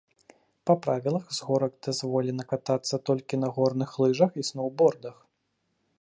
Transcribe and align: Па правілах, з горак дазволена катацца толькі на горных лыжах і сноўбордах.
Па 0.67 0.75
правілах, 0.85 1.25
з 1.39 1.49
горак 1.49 1.73
дазволена 1.89 2.43
катацца 2.53 2.95
толькі 3.11 3.41
на 3.45 3.49
горных 3.59 3.89
лыжах 4.05 4.31
і 4.45 4.49
сноўбордах. 4.53 5.17